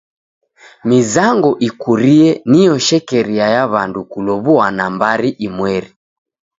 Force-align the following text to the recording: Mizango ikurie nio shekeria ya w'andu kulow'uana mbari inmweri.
Mizango 0.91 1.51
ikurie 1.67 2.29
nio 2.53 2.75
shekeria 2.87 3.45
ya 3.55 3.63
w'andu 3.71 4.01
kulow'uana 4.11 4.83
mbari 4.95 5.29
inmweri. 5.45 5.89